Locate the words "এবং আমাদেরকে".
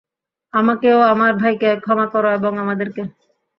2.37-3.01